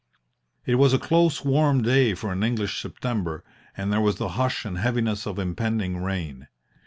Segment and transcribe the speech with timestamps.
[0.65, 3.43] "It was a close, warm day for an English September,
[3.77, 6.47] and there was the hush and heaviness of impending rain.